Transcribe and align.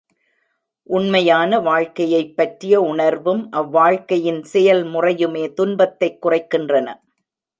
உண்மையான 0.83 1.59
வாழ்க்கையைப் 1.59 2.37
பற்றிய 2.37 2.81
உணர்வும் 2.81 3.51
அவ் 3.51 3.69
வாழ்க்கையின் 3.69 4.43
செயல் 4.43 4.83
முறையுமே 4.85 5.53
துன்பத்தைக் 5.53 6.25
குறைக்கின்றன. 6.25 6.87